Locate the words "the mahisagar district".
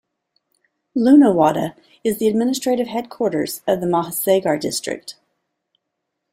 3.81-5.17